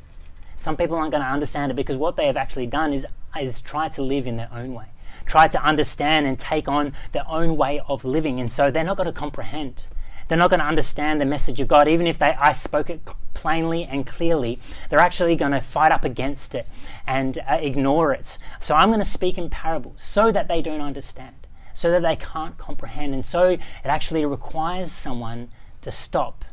Some 0.57 0.77
people 0.77 0.97
aren't 0.97 1.11
going 1.11 1.23
to 1.23 1.29
understand 1.29 1.73
it 1.73 1.75
because 1.75 1.97
what 1.97 2.17
they 2.17 2.27
have 2.27 2.37
actually 2.37 2.67
done 2.67 2.93
is, 2.93 3.07
is 3.41 3.61
try 3.61 3.89
to 3.91 4.03
live 4.03 4.27
in 4.27 4.37
their 4.37 4.51
own 4.53 4.75
way, 4.75 4.87
try 5.27 5.49
to 5.49 5.63
understand 5.63 6.27
and 6.27 6.39
take 6.39 6.69
on 6.69 6.93
their 7.13 7.29
own 7.29 7.57
way 7.57 7.81
of 7.89 8.05
living. 8.05 8.41
And 8.41 8.51
so 8.51 8.71
they're 8.71 8.85
not 8.85 8.97
going 8.97 9.07
to 9.07 9.13
comprehend. 9.13 9.87
They're 10.29 10.39
not 10.39 10.51
going 10.51 10.61
to 10.61 10.67
understand 10.67 11.21
the 11.21 11.25
message 11.25 11.61
of 11.61 11.69
God, 11.69 11.89
even 11.89 12.07
if 12.07 12.19
they, 12.19 12.33
I 12.39 12.53
spoke 12.53 12.91
it 12.91 13.01
plainly 13.35 13.85
and 13.85 14.07
clearly. 14.07 14.59
They're 14.89 14.99
actually 14.99 15.37
going 15.37 15.53
to 15.53 15.61
fight 15.61 15.93
up 15.93 16.05
against 16.05 16.55
it 16.55 16.67
and 17.07 17.39
uh, 17.49 17.59
ignore 17.61 18.13
it. 18.13 18.39
So 18.61 18.75
I'm 18.75 18.89
going 18.89 19.01
to 19.01 19.05
speak 19.05 19.39
in 19.39 19.51
parables 19.51 20.03
so 20.03 20.31
that 20.33 20.49
they 20.49 20.63
don't 20.63 20.81
understand, 20.81 21.47
so 21.75 21.91
that 21.91 22.03
they 22.03 22.17
can't 22.17 22.59
comprehend. 22.59 23.15
And 23.15 23.25
so 23.25 23.51
it 23.51 23.61
actually 23.85 24.25
requires 24.25 24.93
someone 24.93 25.49
to 25.81 25.91
stop 25.91 26.45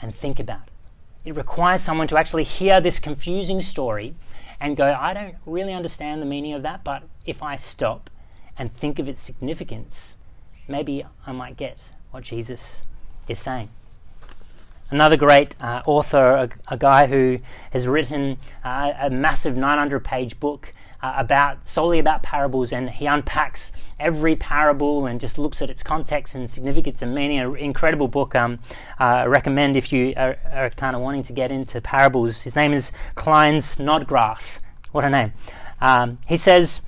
and 0.00 0.14
think 0.14 0.38
about 0.38 0.66
it. 0.66 1.28
It 1.30 1.36
requires 1.36 1.82
someone 1.82 2.08
to 2.08 2.18
actually 2.18 2.44
hear 2.44 2.80
this 2.80 2.98
confusing 2.98 3.60
story 3.60 4.14
and 4.60 4.76
go, 4.76 4.96
I 4.98 5.12
don't 5.12 5.36
really 5.46 5.72
understand 5.72 6.20
the 6.20 6.26
meaning 6.26 6.52
of 6.52 6.62
that, 6.62 6.84
but 6.84 7.04
if 7.26 7.42
I 7.42 7.56
stop 7.56 8.10
and 8.58 8.72
think 8.72 8.98
of 8.98 9.08
its 9.08 9.20
significance, 9.20 10.16
maybe 10.68 11.04
I 11.26 11.32
might 11.32 11.56
get 11.56 11.78
what 12.10 12.24
Jesus 12.24 12.82
is 13.28 13.38
saying. 13.38 13.70
Another 14.92 15.16
great 15.16 15.56
uh, 15.58 15.80
author, 15.86 16.28
a, 16.28 16.50
a, 16.68 16.76
guy 16.76 17.06
who 17.06 17.38
has 17.70 17.86
written 17.86 18.36
uh, 18.62 18.92
a 19.00 19.08
massive 19.08 19.56
900 19.56 20.04
page 20.04 20.38
book 20.38 20.74
uh, 21.02 21.14
about 21.16 21.66
solely 21.66 21.98
about 21.98 22.22
parables, 22.22 22.74
and 22.74 22.90
he 22.90 23.06
unpacks 23.06 23.72
every 23.98 24.36
parable 24.36 25.06
and 25.06 25.18
just 25.18 25.38
looks 25.38 25.62
at 25.62 25.70
its 25.70 25.82
context 25.82 26.34
and 26.34 26.50
significance 26.50 27.00
and 27.00 27.14
meaning. 27.14 27.38
An 27.38 27.56
incredible 27.56 28.06
book. 28.06 28.34
Um, 28.34 28.58
uh, 29.00 29.04
I 29.04 29.24
recommend 29.24 29.78
if 29.78 29.94
you 29.94 30.12
are, 30.14 30.36
are, 30.52 30.68
kind 30.68 30.94
of 30.94 31.00
wanting 31.00 31.22
to 31.22 31.32
get 31.32 31.50
into 31.50 31.80
parables. 31.80 32.42
His 32.42 32.54
name 32.54 32.74
is 32.74 32.92
Klyne 33.16 33.62
Snodgrass. 33.62 34.60
What 34.90 35.06
a 35.06 35.10
name! 35.10 35.32
Um, 35.80 36.18
he 36.26 36.36
says 36.36 36.82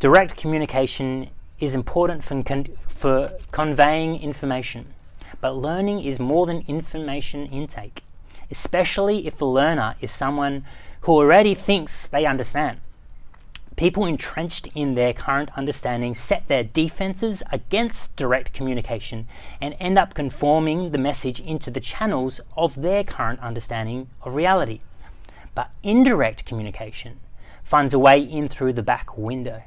direct 0.00 0.38
communication 0.38 1.28
is 1.60 1.74
important 1.74 2.24
for, 2.24 2.42
con- 2.42 2.74
for 2.88 3.28
conveying 3.52 4.18
information. 4.18 4.93
But 5.40 5.56
learning 5.56 6.04
is 6.04 6.18
more 6.18 6.46
than 6.46 6.64
information 6.66 7.46
intake, 7.46 8.02
especially 8.50 9.26
if 9.26 9.36
the 9.36 9.46
learner 9.46 9.96
is 10.00 10.10
someone 10.10 10.64
who 11.02 11.12
already 11.12 11.54
thinks 11.54 12.06
they 12.06 12.24
understand. 12.24 12.80
People 13.76 14.06
entrenched 14.06 14.68
in 14.74 14.94
their 14.94 15.12
current 15.12 15.50
understanding 15.56 16.14
set 16.14 16.46
their 16.46 16.62
defenses 16.62 17.42
against 17.50 18.14
direct 18.14 18.52
communication 18.52 19.26
and 19.60 19.74
end 19.80 19.98
up 19.98 20.14
conforming 20.14 20.92
the 20.92 20.98
message 20.98 21.40
into 21.40 21.70
the 21.70 21.80
channels 21.80 22.40
of 22.56 22.76
their 22.76 23.02
current 23.02 23.40
understanding 23.40 24.08
of 24.22 24.34
reality. 24.34 24.80
But 25.56 25.70
indirect 25.82 26.44
communication 26.44 27.18
finds 27.64 27.92
a 27.92 27.98
way 27.98 28.20
in 28.20 28.48
through 28.48 28.74
the 28.74 28.82
back 28.82 29.18
window 29.18 29.62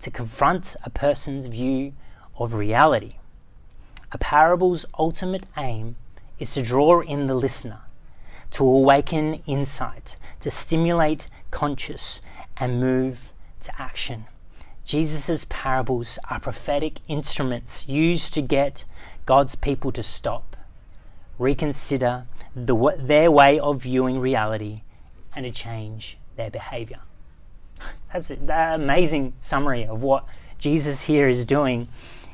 to 0.00 0.10
confront 0.10 0.76
a 0.84 0.90
person's 0.90 1.46
view 1.46 1.94
of 2.36 2.52
reality. 2.52 3.14
A 4.10 4.18
parable's 4.18 4.86
ultimate 4.98 5.44
aim 5.56 5.96
is 6.38 6.54
to 6.54 6.62
draw 6.62 7.00
in 7.00 7.26
the 7.26 7.34
listener, 7.34 7.80
to 8.52 8.64
awaken 8.64 9.42
insight, 9.46 10.16
to 10.40 10.50
stimulate 10.50 11.28
conscious 11.50 12.20
and 12.56 12.80
move 12.80 13.32
to 13.62 13.80
action. 13.80 14.24
Jesus' 14.84 15.44
parables 15.50 16.18
are 16.30 16.40
prophetic 16.40 17.00
instruments 17.08 17.86
used 17.86 18.32
to 18.32 18.40
get 18.40 18.86
God's 19.26 19.54
people 19.54 19.92
to 19.92 20.02
stop, 20.02 20.56
reconsider 21.38 22.24
the, 22.56 22.74
their 22.98 23.30
way 23.30 23.58
of 23.58 23.82
viewing 23.82 24.18
reality, 24.18 24.80
and 25.36 25.44
to 25.44 25.52
change 25.52 26.16
their 26.36 26.50
behavior. 26.50 27.00
That's 28.12 28.30
an 28.30 28.48
amazing 28.50 29.34
summary 29.42 29.84
of 29.84 30.02
what 30.02 30.24
Jesus 30.58 31.02
here 31.02 31.28
is 31.28 31.44
doing 31.44 31.88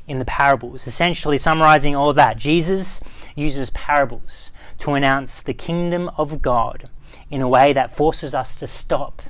in 0.07 0.19
the 0.19 0.25
parables. 0.25 0.87
Essentially, 0.87 1.39
summarizing 1.39 1.97
all 1.97 2.11
of 2.11 2.17
that, 2.17 2.37
Jesus 2.37 3.01
uses 3.35 3.71
parables 3.71 4.53
to 4.79 4.95
announce 4.95 5.43
the 5.43 5.55
kingdom 5.55 6.11
of 6.17 6.43
God 6.43 6.89
in 7.31 7.41
a 7.41 7.49
way 7.49 7.73
that 7.73 7.97
forces 7.97 8.35
us 8.35 8.55
to 8.57 8.67
stop 8.67 9.23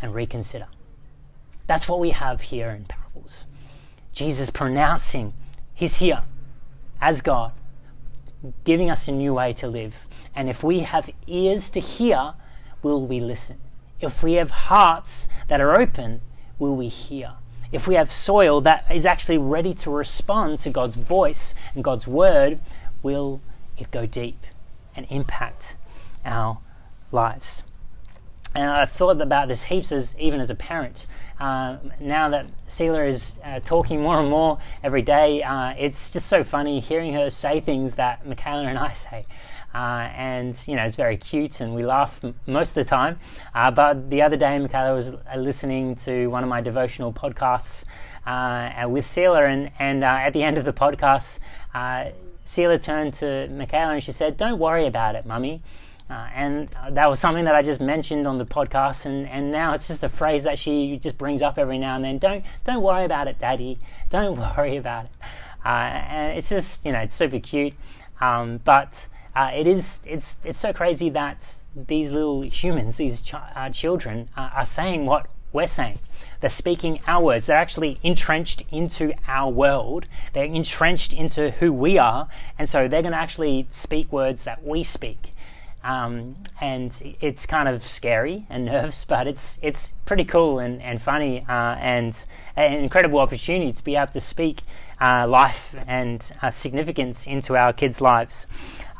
and 0.00 0.14
reconsider. 0.14 0.68
That's 1.66 1.88
what 1.88 2.00
we 2.00 2.10
have 2.10 2.40
here 2.42 2.70
in 2.70 2.84
parables. 2.84 3.46
Jesus 4.12 4.50
pronouncing 4.50 5.34
He's 5.74 5.96
here 5.96 6.22
as 7.00 7.22
God, 7.22 7.52
giving 8.64 8.90
us 8.90 9.08
a 9.08 9.12
new 9.12 9.34
way 9.34 9.52
to 9.54 9.66
live. 9.66 10.06
And 10.34 10.50
if 10.50 10.62
we 10.62 10.80
have 10.80 11.10
ears 11.26 11.70
to 11.70 11.80
hear, 11.80 12.34
will 12.82 13.06
we 13.06 13.20
listen? 13.20 13.58
If 14.00 14.22
we 14.22 14.34
have 14.34 14.50
hearts 14.50 15.28
that 15.48 15.60
are 15.60 15.78
open, 15.78 16.20
will 16.58 16.76
we 16.76 16.88
hear? 16.88 17.34
If 17.72 17.86
we 17.86 17.94
have 17.94 18.12
soil 18.12 18.60
that 18.62 18.84
is 18.90 19.06
actually 19.06 19.38
ready 19.38 19.74
to 19.74 19.90
respond 19.90 20.60
to 20.60 20.70
God's 20.70 20.96
voice 20.96 21.54
and 21.74 21.84
God's 21.84 22.06
word, 22.06 22.58
will 23.02 23.40
it 23.78 23.90
go 23.90 24.06
deep 24.06 24.44
and 24.96 25.06
impact 25.08 25.76
our 26.24 26.58
lives? 27.12 27.62
And 28.54 28.68
I've 28.70 28.90
thought 28.90 29.20
about 29.20 29.48
this 29.48 29.64
heaps 29.64 29.92
as 29.92 30.18
even 30.18 30.40
as 30.40 30.50
a 30.50 30.54
parent. 30.54 31.06
Uh, 31.40 31.78
now 32.00 32.28
that 32.28 32.46
Selah 32.66 33.04
is 33.04 33.38
uh, 33.42 33.60
talking 33.60 34.02
more 34.02 34.20
and 34.20 34.28
more 34.28 34.58
every 34.84 35.00
day, 35.00 35.42
uh, 35.42 35.74
it's 35.78 36.10
just 36.10 36.26
so 36.26 36.44
funny 36.44 36.80
hearing 36.80 37.14
her 37.14 37.30
say 37.30 37.60
things 37.60 37.94
that 37.94 38.26
Michaela 38.26 38.64
and 38.64 38.78
I 38.78 38.92
say. 39.08 39.24
Uh, 39.72 40.10
and 40.16 40.58
you 40.66 40.74
know 40.74 40.82
it's 40.82 40.96
very 40.96 41.16
cute 41.16 41.60
and 41.60 41.76
we 41.76 41.84
laugh 41.84 42.24
m- 42.24 42.34
most 42.46 42.70
of 42.70 42.74
the 42.74 42.84
time. 42.84 43.18
Uh, 43.54 43.70
but 43.70 44.10
the 44.10 44.20
other 44.20 44.36
day, 44.36 44.58
Michaela 44.58 44.94
was 44.94 45.14
uh, 45.14 45.36
listening 45.36 45.94
to 45.94 46.26
one 46.26 46.42
of 46.42 46.48
my 46.50 46.60
devotional 46.60 47.12
podcasts 47.12 47.84
with 48.88 49.06
Selah, 49.06 49.44
and, 49.44 49.70
and 49.78 50.04
at 50.04 50.32
the 50.32 50.42
end 50.42 50.58
of 50.58 50.64
the 50.64 50.72
podcast, 50.72 51.38
Selah 52.44 52.78
turned 52.78 53.14
to 53.14 53.48
Michaela 53.48 53.94
and 53.94 54.02
she 54.02 54.12
said, 54.12 54.36
"Don't 54.36 54.58
worry 54.58 54.86
about 54.86 55.14
it, 55.14 55.24
Mummy." 55.24 55.62
Uh, 56.10 56.28
and 56.34 56.68
that 56.90 57.08
was 57.08 57.20
something 57.20 57.44
that 57.44 57.54
I 57.54 57.62
just 57.62 57.80
mentioned 57.80 58.26
on 58.26 58.38
the 58.38 58.44
podcast, 58.44 59.06
and, 59.06 59.28
and 59.28 59.52
now 59.52 59.74
it's 59.74 59.86
just 59.86 60.02
a 60.02 60.08
phrase 60.08 60.42
that 60.42 60.58
she 60.58 60.98
just 60.98 61.16
brings 61.16 61.40
up 61.40 61.56
every 61.56 61.78
now 61.78 61.94
and 61.94 62.04
then. 62.04 62.18
Don't 62.18 62.44
don't 62.64 62.82
worry 62.82 63.04
about 63.04 63.28
it, 63.28 63.38
Daddy. 63.38 63.78
Don't 64.08 64.36
worry 64.56 64.76
about 64.76 65.04
it. 65.04 65.12
Uh, 65.64 65.68
and 65.68 66.36
it's 66.36 66.48
just 66.48 66.84
you 66.84 66.90
know 66.90 66.98
it's 66.98 67.14
super 67.14 67.38
cute, 67.38 67.74
um, 68.20 68.60
but 68.64 69.06
uh, 69.36 69.52
it 69.54 69.68
is 69.68 70.00
it's 70.04 70.40
it's 70.44 70.58
so 70.58 70.72
crazy 70.72 71.10
that 71.10 71.58
these 71.76 72.10
little 72.10 72.42
humans, 72.42 72.96
these 72.96 73.22
ch- 73.22 73.34
uh, 73.34 73.70
children, 73.70 74.28
uh, 74.36 74.50
are 74.52 74.64
saying 74.64 75.06
what 75.06 75.28
we're 75.52 75.68
saying. 75.68 76.00
They're 76.40 76.50
speaking 76.50 77.00
our 77.06 77.22
words. 77.22 77.46
They're 77.46 77.56
actually 77.56 78.00
entrenched 78.02 78.64
into 78.72 79.12
our 79.28 79.50
world. 79.50 80.06
They're 80.32 80.44
entrenched 80.44 81.12
into 81.12 81.52
who 81.52 81.72
we 81.72 81.98
are, 81.98 82.28
and 82.58 82.68
so 82.68 82.88
they're 82.88 83.02
going 83.02 83.12
to 83.12 83.18
actually 83.18 83.68
speak 83.70 84.10
words 84.10 84.42
that 84.42 84.64
we 84.64 84.82
speak. 84.82 85.34
Um, 85.82 86.36
and 86.60 87.16
it's 87.20 87.46
kind 87.46 87.68
of 87.68 87.86
scary 87.86 88.46
and 88.50 88.64
nervous, 88.66 89.04
but 89.04 89.26
it's 89.26 89.58
it's 89.62 89.94
pretty 90.04 90.24
cool 90.24 90.58
and 90.58 90.82
and 90.82 91.00
funny 91.00 91.44
uh, 91.48 91.76
and 91.80 92.18
an 92.56 92.74
incredible 92.74 93.18
opportunity 93.18 93.72
to 93.72 93.84
be 93.84 93.96
able 93.96 94.12
to 94.12 94.20
speak 94.20 94.62
uh, 95.00 95.26
life 95.26 95.74
and 95.86 96.32
uh, 96.42 96.50
significance 96.50 97.26
into 97.26 97.56
our 97.56 97.72
kids' 97.72 98.00
lives. 98.00 98.46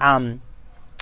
Um, 0.00 0.40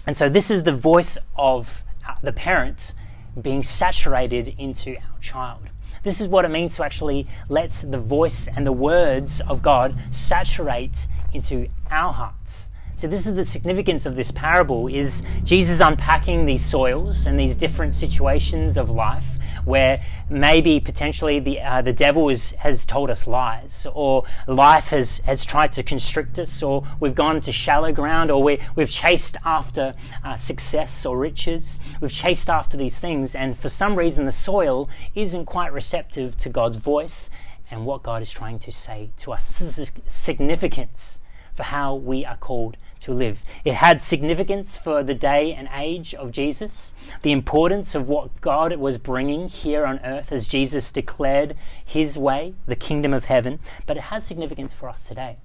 and 0.07 0.17
so 0.17 0.29
this 0.29 0.51
is 0.51 0.65
the 0.65 0.73
voice 0.73 1.19
of 1.37 1.85
uh, 2.09 2.15
the 2.23 2.33
parent 2.33 2.95
being 3.41 3.63
saturated 3.63 4.55
into 4.59 4.97
our 4.97 5.21
child. 5.21 5.71
This 6.03 6.21
is 6.21 6.29
what 6.29 6.45
it 6.45 6.49
means 6.49 6.77
to 6.77 6.85
actually 6.85 7.27
let 7.49 7.73
the 7.87 7.99
voice 7.99 8.49
and 8.49 8.67
the 8.67 8.73
words 8.73 9.41
of 9.43 9.63
God 9.63 9.97
saturate 10.11 11.07
into 11.33 11.69
our 11.91 12.13
hearts. 12.13 12.71
So 12.99 13.07
this 13.07 13.29
is 13.29 13.37
the 13.37 13.45
significance 13.45 14.07
of 14.07 14.17
this 14.17 14.33
parable 14.33 14.89
is 14.89 15.23
Jesus 15.45 15.79
unpacking 15.79 16.47
these 16.47 16.65
soils 16.67 17.27
and 17.27 17.39
these 17.39 17.57
different 17.57 17.95
situations 17.95 18.77
of 18.77 18.91
life 18.91 19.39
where 19.65 20.03
maybe 20.29 20.81
potentially 20.81 21.39
the 21.39 21.61
uh, 21.61 21.81
the 21.81 21.93
devil 21.93 22.29
is, 22.29 22.51
has 22.59 22.85
told 22.85 23.09
us 23.09 23.29
lies 23.29 23.87
or 23.95 24.25
life 24.49 24.89
has, 24.89 25.19
has 25.19 25.45
tried 25.45 25.73
to 25.75 25.85
constrict 25.85 26.41
us 26.41 26.61
or 26.61 26.83
we've 26.99 27.15
gone 27.15 27.41
to 27.43 27.53
shallow 27.53 27.93
ground 27.93 28.33
or 28.33 28.43
we, 28.43 28.59
we've 28.75 28.91
chased 28.91 29.37
after 29.45 29.95
uh, 30.25 30.35
success 30.35 31.07
or 31.07 31.17
riches. 31.17 31.79
We've 32.01 32.13
chased 32.13 32.51
after 32.51 32.77
these 32.77 32.99
things 32.99 33.37
and 33.37 33.57
for 33.57 33.69
some 33.69 33.95
reason 33.95 34.25
the 34.25 34.33
soil 34.33 34.91
isn't 35.15 35.45
quite 35.45 35.73
receptive 35.73 36.37
to 36.39 36.49
God's 36.49 36.79
voice 36.79 37.31
and 37.71 37.87
what 37.87 38.03
God 38.03 38.23
is 38.23 38.31
trying 38.33 38.59
to 38.59 38.73
say 38.73 39.11
to 39.19 39.35
us. 39.35 39.47
This 39.47 39.61
is 39.61 39.77
the 39.77 40.01
significance 40.11 41.21
for 41.59 41.65
how 41.65 41.93
we 41.93 42.25
are 42.25 42.37
called 42.37 42.77
to 43.01 43.13
live. 43.13 43.43
It 43.65 43.75
had 43.75 44.01
significance 44.01 44.77
for 44.77 45.03
the 45.03 45.13
day 45.13 45.53
and 45.53 45.69
age 45.75 46.15
of 46.15 46.31
Jesus, 46.31 46.93
the 47.23 47.33
importance 47.33 47.97
of 47.97 48.09
what 48.09 48.41
God 48.41 48.77
was 48.77 48.97
bringing 48.97 49.49
here 49.49 49.85
on 49.85 49.99
earth 50.05 50.31
as 50.31 50.47
Jesus 50.47 50.93
declared 50.93 51.57
his 51.85 52.17
way, 52.17 52.55
the 52.67 52.77
kingdom 52.77 53.13
of 53.13 53.25
heaven, 53.25 53.59
but 53.89 53.97
it 53.97 54.05
has 54.05 54.25
significance 54.25 54.73
for 54.73 54.89
us 54.89 55.09
today. 55.09 55.39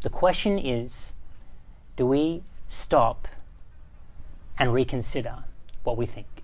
The 0.00 0.10
question 0.10 0.58
is 0.58 1.12
do 1.96 2.04
we 2.04 2.42
stop 2.66 3.28
and 4.58 4.74
reconsider 4.74 5.44
what 5.84 5.96
we 5.96 6.04
think? 6.04 6.42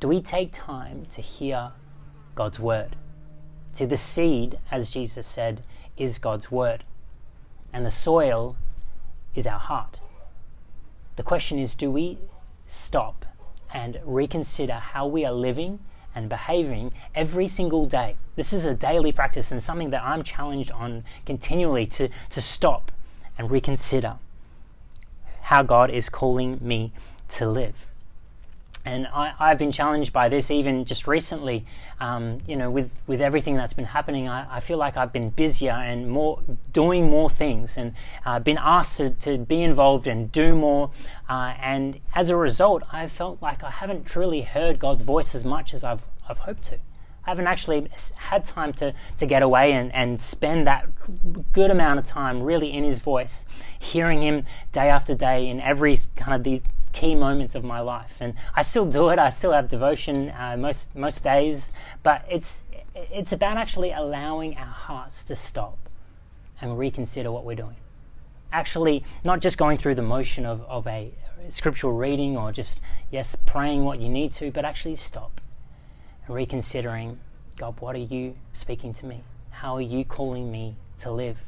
Do 0.00 0.08
we 0.08 0.22
take 0.22 0.50
time 0.50 1.04
to 1.10 1.20
hear 1.20 1.72
God's 2.34 2.58
word? 2.58 2.96
To 3.74 3.86
the 3.86 3.98
seed, 3.98 4.60
as 4.70 4.90
Jesus 4.90 5.26
said, 5.26 5.66
is 5.98 6.18
God's 6.18 6.50
word, 6.50 6.82
and 7.72 7.84
the 7.84 7.90
soil 7.90 8.56
is 9.34 9.46
our 9.46 9.58
heart. 9.58 10.00
The 11.16 11.22
question 11.22 11.58
is 11.58 11.74
do 11.74 11.90
we 11.90 12.18
stop 12.66 13.24
and 13.72 14.00
reconsider 14.04 14.74
how 14.74 15.06
we 15.06 15.24
are 15.24 15.32
living 15.32 15.80
and 16.14 16.28
behaving 16.28 16.92
every 17.14 17.48
single 17.48 17.86
day? 17.86 18.16
This 18.34 18.52
is 18.52 18.64
a 18.64 18.74
daily 18.74 19.12
practice 19.12 19.50
and 19.50 19.62
something 19.62 19.90
that 19.90 20.02
I'm 20.02 20.22
challenged 20.22 20.70
on 20.72 21.04
continually 21.24 21.86
to, 21.86 22.08
to 22.30 22.40
stop 22.40 22.92
and 23.38 23.50
reconsider 23.50 24.16
how 25.42 25.62
God 25.62 25.90
is 25.90 26.08
calling 26.08 26.58
me 26.60 26.92
to 27.28 27.48
live. 27.48 27.86
And 28.86 29.08
I, 29.08 29.48
have 29.48 29.58
been 29.58 29.72
challenged 29.72 30.12
by 30.12 30.28
this 30.28 30.50
even 30.50 30.84
just 30.84 31.08
recently. 31.08 31.66
Um, 32.00 32.38
you 32.46 32.56
know, 32.56 32.70
with, 32.70 32.90
with 33.06 33.20
everything 33.20 33.56
that's 33.56 33.72
been 33.72 33.86
happening, 33.86 34.28
I, 34.28 34.56
I, 34.56 34.60
feel 34.60 34.78
like 34.78 34.96
I've 34.96 35.12
been 35.12 35.30
busier 35.30 35.72
and 35.72 36.08
more 36.08 36.40
doing 36.72 37.10
more 37.10 37.28
things, 37.28 37.76
and 37.76 37.94
uh, 38.24 38.38
been 38.38 38.58
asked 38.60 38.98
to, 38.98 39.10
to 39.10 39.38
be 39.38 39.62
involved 39.62 40.06
and 40.06 40.30
do 40.30 40.54
more. 40.54 40.92
Uh, 41.28 41.54
and 41.60 42.00
as 42.14 42.28
a 42.28 42.36
result, 42.36 42.84
I 42.92 43.08
felt 43.08 43.42
like 43.42 43.64
I 43.64 43.70
haven't 43.70 44.06
truly 44.06 44.42
heard 44.42 44.78
God's 44.78 45.02
voice 45.02 45.34
as 45.34 45.44
much 45.44 45.74
as 45.74 45.82
I've 45.82 46.06
I've 46.28 46.38
hoped 46.38 46.62
to. 46.64 46.78
I 47.26 47.30
haven't 47.30 47.48
actually 47.48 47.88
had 48.14 48.44
time 48.44 48.72
to, 48.74 48.94
to 49.16 49.26
get 49.26 49.42
away 49.42 49.72
and, 49.72 49.92
and 49.92 50.22
spend 50.22 50.64
that 50.68 50.86
good 51.52 51.72
amount 51.72 51.98
of 51.98 52.06
time 52.06 52.40
really 52.40 52.72
in 52.72 52.84
his 52.84 53.00
voice, 53.00 53.44
hearing 53.76 54.22
him 54.22 54.44
day 54.70 54.88
after 54.88 55.12
day 55.12 55.48
in 55.48 55.60
every 55.60 55.98
kind 56.14 56.34
of 56.34 56.44
these 56.44 56.60
key 56.96 57.14
moments 57.14 57.54
of 57.54 57.62
my 57.62 57.78
life. 57.80 58.16
And 58.20 58.34
I 58.54 58.62
still 58.62 58.86
do 58.86 59.10
it. 59.10 59.18
I 59.18 59.30
still 59.30 59.52
have 59.52 59.68
devotion 59.68 60.30
uh, 60.30 60.56
most 60.58 60.96
most 60.96 61.22
days, 61.22 61.72
but 62.02 62.24
it's 62.28 62.64
it's 62.94 63.32
about 63.32 63.56
actually 63.58 63.92
allowing 63.92 64.56
our 64.56 64.74
hearts 64.88 65.22
to 65.24 65.36
stop 65.36 65.78
and 66.60 66.78
reconsider 66.78 67.30
what 67.30 67.44
we're 67.44 67.54
doing. 67.54 67.76
Actually, 68.50 69.04
not 69.24 69.40
just 69.40 69.58
going 69.58 69.76
through 69.76 69.94
the 69.94 70.08
motion 70.16 70.46
of, 70.46 70.62
of 70.62 70.86
a 70.86 71.12
scriptural 71.50 71.92
reading 71.92 72.36
or 72.36 72.50
just, 72.52 72.80
yes, 73.10 73.36
praying 73.36 73.84
what 73.84 74.00
you 74.00 74.08
need 74.08 74.32
to, 74.32 74.50
but 74.50 74.64
actually 74.64 74.96
stop 74.96 75.40
and 76.26 76.34
reconsidering 76.34 77.20
God, 77.56 77.78
what 77.80 77.94
are 77.94 78.06
you 78.14 78.34
speaking 78.52 78.92
to 78.94 79.06
me? 79.06 79.22
How 79.50 79.76
are 79.76 79.82
you 79.82 80.04
calling 80.04 80.50
me 80.50 80.76
to 80.98 81.10
live? 81.10 81.38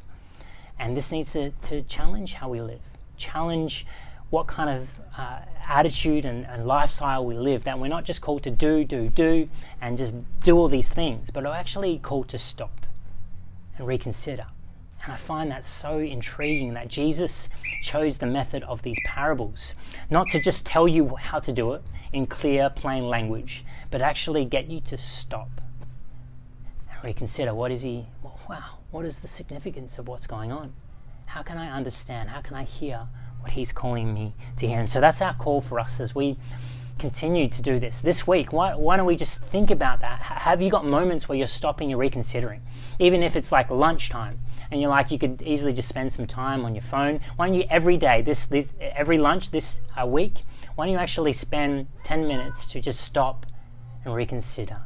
And 0.78 0.96
this 0.96 1.10
needs 1.10 1.32
to, 1.32 1.50
to 1.62 1.82
challenge 1.82 2.34
how 2.34 2.48
we 2.48 2.60
live, 2.60 2.80
challenge 3.16 3.86
what 4.30 4.46
kind 4.46 4.70
of 4.70 5.00
uh, 5.16 5.40
attitude 5.66 6.24
and, 6.24 6.46
and, 6.46 6.66
lifestyle 6.66 7.24
we 7.24 7.34
live. 7.34 7.64
That 7.64 7.78
we're 7.78 7.88
not 7.88 8.04
just 8.04 8.20
called 8.22 8.42
to 8.44 8.50
do, 8.50 8.84
do, 8.84 9.08
do, 9.08 9.48
and 9.80 9.98
just 9.98 10.14
do 10.42 10.56
all 10.56 10.68
these 10.68 10.90
things, 10.90 11.30
but 11.30 11.46
are 11.46 11.54
actually 11.54 11.98
called 11.98 12.28
to 12.28 12.38
stop 12.38 12.86
and 13.76 13.86
reconsider. 13.86 14.46
And 15.02 15.12
I 15.12 15.16
find 15.16 15.50
that 15.50 15.64
so 15.64 15.98
intriguing 15.98 16.74
that 16.74 16.88
Jesus 16.88 17.48
chose 17.82 18.18
the 18.18 18.26
method 18.26 18.62
of 18.64 18.82
these 18.82 18.98
parables, 19.04 19.74
not 20.10 20.28
to 20.30 20.40
just 20.40 20.66
tell 20.66 20.88
you 20.88 21.16
how 21.16 21.38
to 21.38 21.52
do 21.52 21.72
it 21.72 21.82
in 22.12 22.26
clear, 22.26 22.68
plain 22.68 23.08
language, 23.08 23.64
but 23.90 24.02
actually 24.02 24.44
get 24.44 24.68
you 24.68 24.80
to 24.80 24.98
stop 24.98 25.60
and 26.90 27.04
reconsider 27.04 27.54
what 27.54 27.70
is 27.70 27.82
he, 27.82 28.06
wow, 28.48 28.78
what 28.90 29.04
is 29.04 29.20
the 29.20 29.28
significance 29.28 29.98
of 29.98 30.08
what's 30.08 30.26
going 30.26 30.50
on? 30.50 30.72
How 31.26 31.42
can 31.42 31.58
I 31.58 31.70
understand? 31.70 32.30
How 32.30 32.40
can 32.40 32.56
I 32.56 32.64
hear 32.64 33.06
what 33.40 33.52
He's 33.52 33.72
calling 33.72 34.14
me 34.14 34.34
to 34.58 34.66
hear. 34.66 34.80
And 34.80 34.88
so 34.88 35.00
that's 35.00 35.20
our 35.20 35.34
call 35.34 35.60
for 35.60 35.78
us 35.80 36.00
as 36.00 36.14
we 36.14 36.36
continue 36.98 37.48
to 37.48 37.62
do 37.62 37.78
this 37.78 38.00
this 38.00 38.26
week. 38.26 38.52
Why, 38.52 38.74
why 38.74 38.96
don't 38.96 39.06
we 39.06 39.16
just 39.16 39.40
think 39.40 39.70
about 39.70 40.00
that? 40.00 40.20
Have 40.20 40.60
you 40.60 40.70
got 40.70 40.84
moments 40.84 41.28
where 41.28 41.38
you're 41.38 41.46
stopping 41.46 41.92
and 41.92 41.98
reconsidering? 41.98 42.60
Even 42.98 43.22
if 43.22 43.36
it's 43.36 43.52
like 43.52 43.70
lunchtime 43.70 44.40
and 44.70 44.80
you're 44.80 44.90
like, 44.90 45.10
you 45.10 45.18
could 45.18 45.42
easily 45.42 45.72
just 45.72 45.88
spend 45.88 46.12
some 46.12 46.26
time 46.26 46.64
on 46.64 46.74
your 46.74 46.82
phone. 46.82 47.20
Why 47.36 47.46
don't 47.46 47.54
you 47.54 47.64
every 47.70 47.96
day, 47.96 48.22
this, 48.22 48.46
this 48.46 48.72
every 48.80 49.18
lunch 49.18 49.50
this 49.50 49.80
uh, 50.00 50.06
week, 50.06 50.42
why 50.74 50.86
don't 50.86 50.92
you 50.92 50.98
actually 50.98 51.32
spend 51.32 51.86
10 52.02 52.26
minutes 52.26 52.66
to 52.66 52.80
just 52.80 53.00
stop 53.00 53.46
and 54.04 54.14
reconsider 54.14 54.82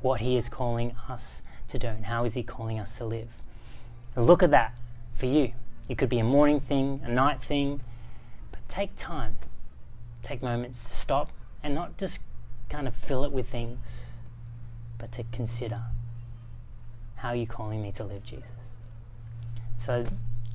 what 0.00 0.20
He 0.20 0.36
is 0.36 0.48
calling 0.48 0.96
us 1.08 1.42
to 1.68 1.78
do 1.78 1.88
and 1.88 2.06
how 2.06 2.24
is 2.24 2.34
He 2.34 2.42
calling 2.42 2.78
us 2.78 2.98
to 2.98 3.04
live? 3.04 3.36
look 4.14 4.42
at 4.42 4.50
that 4.50 4.76
for 5.14 5.24
you. 5.24 5.52
It 5.88 5.98
could 5.98 6.08
be 6.08 6.18
a 6.18 6.24
morning 6.24 6.60
thing, 6.60 7.00
a 7.04 7.10
night 7.10 7.42
thing, 7.42 7.80
but 8.50 8.60
take 8.68 8.96
time. 8.96 9.36
Take 10.22 10.42
moments 10.42 10.82
to 10.82 10.94
stop 10.94 11.30
and 11.62 11.74
not 11.74 11.98
just 11.98 12.20
kind 12.68 12.86
of 12.86 12.94
fill 12.94 13.24
it 13.24 13.32
with 13.32 13.48
things, 13.48 14.12
but 14.98 15.12
to 15.12 15.24
consider 15.32 15.82
how 17.16 17.28
are 17.28 17.36
you 17.36 17.46
calling 17.46 17.82
me 17.82 17.92
to 17.92 18.04
live, 18.04 18.24
Jesus? 18.24 18.52
So 19.78 20.04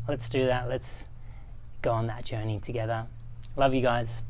let's 0.08 0.30
do 0.30 0.46
that. 0.46 0.68
Let's 0.70 1.06
go 1.82 1.92
on 1.92 2.08
that 2.08 2.26
journey 2.26 2.60
together. 2.60 3.06
Love 3.56 3.74
you 3.74 3.82
guys 3.82 4.22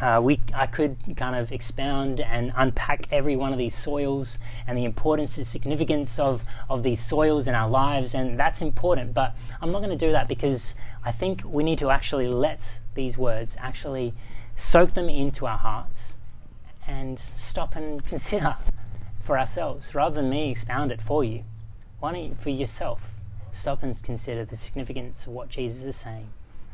uh, 0.00 0.20
we, 0.22 0.40
I 0.54 0.66
could 0.66 0.96
kind 1.16 1.36
of 1.36 1.52
expound 1.52 2.20
and 2.20 2.52
unpack 2.56 3.06
every 3.12 3.36
one 3.36 3.52
of 3.52 3.58
these 3.58 3.74
soils 3.74 4.38
and 4.66 4.78
the 4.78 4.84
importance 4.84 5.36
and 5.36 5.46
significance 5.46 6.18
of, 6.18 6.42
of 6.70 6.82
these 6.82 7.04
soils 7.04 7.46
in 7.46 7.54
our 7.54 7.68
lives, 7.68 8.14
and 8.14 8.38
that's 8.38 8.62
important. 8.62 9.12
But 9.12 9.36
I'm 9.60 9.70
not 9.70 9.80
going 9.80 9.96
to 9.96 10.06
do 10.06 10.12
that 10.12 10.26
because 10.26 10.74
I 11.04 11.12
think 11.12 11.42
we 11.44 11.62
need 11.62 11.78
to 11.80 11.90
actually 11.90 12.28
let 12.28 12.80
these 12.94 13.18
words 13.18 13.56
actually 13.60 14.14
soak 14.56 14.94
them 14.94 15.08
into 15.08 15.46
our 15.46 15.58
hearts 15.58 16.16
and 16.86 17.18
stop 17.18 17.76
and 17.76 18.04
consider 18.06 18.56
for 19.20 19.38
ourselves 19.38 19.94
rather 19.94 20.14
than 20.14 20.30
me 20.30 20.50
expound 20.50 20.90
it 20.92 21.02
for 21.02 21.22
you. 21.22 21.44
Why 21.98 22.12
don't 22.12 22.24
you, 22.24 22.34
for 22.34 22.50
yourself, 22.50 23.12
stop 23.52 23.82
and 23.82 24.02
consider 24.02 24.46
the 24.46 24.56
significance 24.56 25.26
of 25.26 25.34
what 25.34 25.50
Jesus 25.50 25.82
is 25.82 25.96
saying 25.96 26.28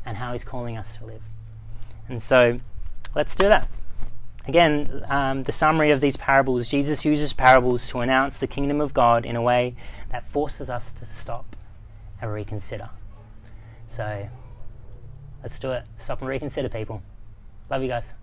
and 0.05 0.15
how 0.15 0.31
he's 0.31 0.45
calling 0.45 0.77
us 0.77 0.95
to 0.97 1.05
live? 1.05 1.23
And 2.07 2.23
so, 2.23 2.61
Let's 3.17 3.33
do 3.33 3.47
that. 3.47 3.67
Again, 4.47 5.03
um, 5.09 5.41
the 5.41 5.51
summary 5.51 5.89
of 5.89 6.01
these 6.01 6.15
parables 6.17 6.69
Jesus 6.69 7.03
uses 7.03 7.33
parables 7.33 7.87
to 7.87 8.01
announce 8.01 8.37
the 8.37 8.45
kingdom 8.45 8.79
of 8.79 8.93
God 8.93 9.25
in 9.25 9.35
a 9.35 9.41
way 9.41 9.75
that 10.11 10.29
forces 10.29 10.69
us 10.69 10.93
to 10.93 11.05
stop 11.07 11.55
and 12.21 12.31
reconsider. 12.31 12.91
So, 13.87 14.29
let's 15.41 15.57
do 15.57 15.71
it. 15.71 15.85
Stop 15.97 16.21
and 16.21 16.29
reconsider, 16.29 16.69
people. 16.69 17.01
Love 17.71 17.81
you 17.81 17.87
guys. 17.87 18.13